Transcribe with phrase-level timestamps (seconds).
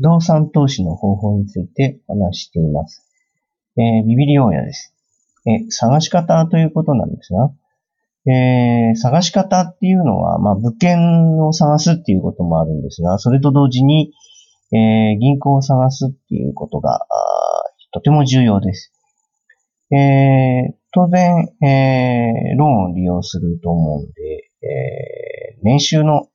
[0.00, 3.06] 不動産投資の方法について話しています。
[3.76, 4.94] えー、ビビリオーヤです。
[5.46, 7.50] え、探し方ということなんですが、
[8.32, 14.14] えー、探し方っていうのは、まあ、物件を探すっていうこともあるんですが、それと同時に、
[14.72, 17.06] えー、銀行を探すっていうことが、
[17.92, 18.94] とても重要です。
[19.92, 26.28] えー、当然、えー、ローンを利用すると思うんで、えー、年収の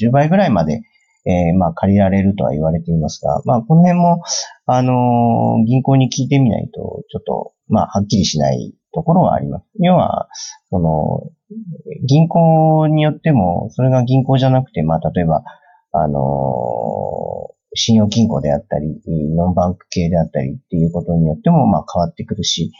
[0.00, 0.80] 10倍ぐらいまで、
[1.30, 4.22] えー、まあ、借りられるとは言われていますが、まあ、この辺も、
[4.66, 9.64] あのー、銀行に聞いてみないと、ちょっと、まあ、はっきりしないところはあります。
[9.78, 10.28] 要は、
[10.70, 11.30] その、
[12.06, 15.42] 銀行によっても、それが銀行じゃなくて、まあ、例えば、
[15.92, 16.20] あのー、
[17.74, 19.00] 信用金庫であったり、
[19.36, 22.72] ノンバンク系であったりっていうことによっても、まあ、変わってくるし、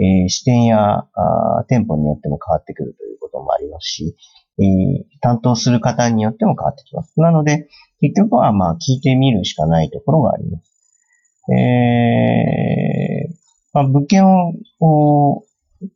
[0.00, 4.16] えー、支店やあ店舗によっても変わってくるということもありますし、
[4.58, 7.20] えー、担当する方によっても変わってきます。
[7.20, 7.68] なので、
[8.00, 10.68] 結局はまあ聞いてみるしかないところがあります。
[11.50, 13.34] えー、
[13.72, 14.24] まあ、物件
[14.80, 15.44] を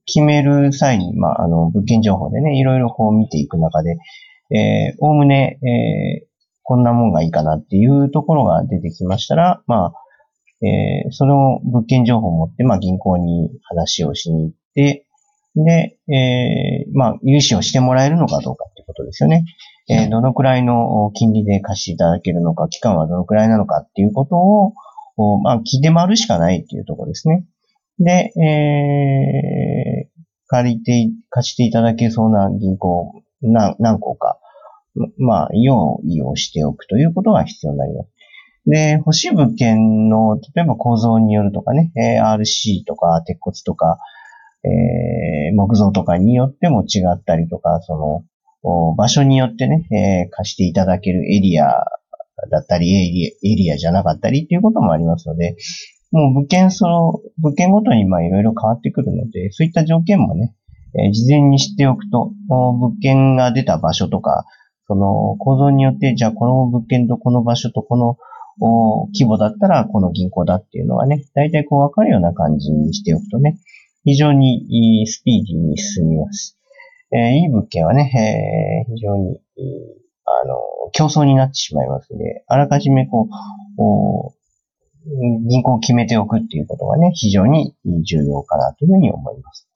[0.06, 3.98] 決める際に、まあ、あの、物件情報でね、いろいろこう見ていく中で、
[4.50, 6.27] えー、おおむね、えー、
[6.62, 9.92] こんなもんがいいかなっていうところが出てきましたら、まあ、
[10.64, 15.06] えー、その物件情報を持って、まあ、銀行に話をしに行って、
[15.56, 19.45] で、えー、まあ、融資をしてもらえるのかどうかってことですよね。
[19.89, 27.45] えー、どのくらいの金利で貸していただけるのか、期間はどのくらいなのかっていうことを、まあ、聞いて回るしかないっていうところですね。
[27.98, 34.39] で、えー、借りて、貸していただけそうな銀行何何個か、
[35.19, 38.08] まあ、用意をしておくということが必要になります。
[38.67, 43.98] で、欲しい物件の、例えば構造によるとかね、RC とか鉄骨とか、
[44.64, 44.69] え
[45.53, 51.84] 木造とかによっても違ったりとか、その、場所によってね、えー、貸していただけるエリア
[52.50, 55.56] だったり、エリア、エリアじゃなかったりっていうこともありますので、
[56.12, 60.55] もう物件、その、物件ごとにまあいろいろ変わってくるので、そういった条件もね、
[60.95, 64.45] えー、事前に知っておくと、物件が出た場所とか、
[64.86, 68.17] その構造によって、じゃあこの物件とこの場所とこの
[69.12, 73.58] 規模だったらこの銀行だっていうのはね、大体こうわかるような感じにしておくとね、
[74.05, 76.58] 非常にスピーディーに進みます。
[77.13, 79.39] えー、いい物件はね、えー、非常に、
[80.24, 83.29] あの、競争になってしまいますので、あらかじめこ
[83.79, 84.33] う、
[85.48, 89.68] 銀行を決めておくっていうことがね、非常に重要かなというふうに思います。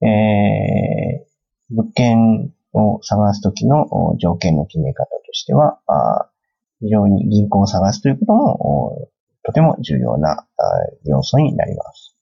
[0.00, 5.80] えー、物件を探すときの条件の決め方としては、
[6.80, 9.08] 非常に銀行を探すということも
[9.42, 10.46] とても重要な
[11.04, 12.17] 要素になります。